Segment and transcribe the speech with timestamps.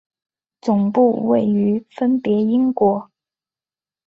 [0.59, 3.11] 总部位于分别英国。